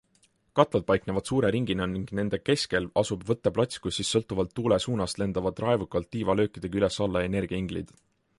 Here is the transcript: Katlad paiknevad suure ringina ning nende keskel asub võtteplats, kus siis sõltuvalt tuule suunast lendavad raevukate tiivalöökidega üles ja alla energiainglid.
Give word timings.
Katlad 0.59 0.85
paiknevad 0.85 1.27
suure 1.31 1.51
ringina 1.55 1.85
ning 1.91 2.07
nende 2.19 2.39
keskel 2.49 2.87
asub 3.03 3.27
võtteplats, 3.33 3.83
kus 3.85 4.01
siis 4.01 4.11
sõltuvalt 4.17 4.57
tuule 4.61 4.81
suunast 4.87 5.23
lendavad 5.25 5.63
raevukate 5.67 6.11
tiivalöökidega 6.17 6.83
üles 6.83 6.99
ja 7.01 7.09
alla 7.09 7.27
energiainglid. 7.29 7.95